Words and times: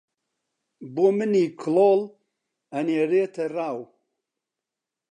بۆ 0.93 1.05
منی 1.17 1.45
کڵۆڵ 1.61 1.99
ئەنێریتە 2.73 3.45
ڕاو 3.55 3.79